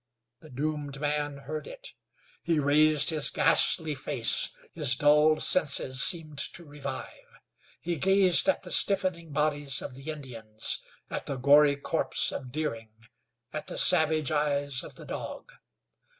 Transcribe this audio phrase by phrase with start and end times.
[0.39, 1.89] The doomed man heard it.
[2.41, 7.37] He raised his ghastly face; his dulled senses seemed to revive.
[7.79, 10.79] He gazed at the stiffening bodies of the Indians,
[11.11, 12.89] at the gory corpse of Deering,
[13.53, 15.51] at the savage eyes of the dog.